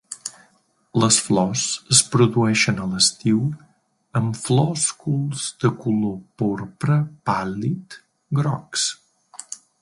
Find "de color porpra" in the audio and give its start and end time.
5.65-6.99